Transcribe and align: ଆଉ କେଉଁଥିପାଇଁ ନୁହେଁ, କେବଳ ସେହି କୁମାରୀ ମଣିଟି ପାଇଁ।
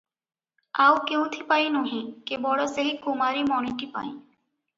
ଆଉ 0.85 0.95
କେଉଁଥିପାଇଁ 1.11 1.67
ନୁହେଁ, 1.75 1.99
କେବଳ 2.31 2.67
ସେହି 2.73 2.95
କୁମାରୀ 3.05 3.45
ମଣିଟି 3.53 3.93
ପାଇଁ। 3.93 4.11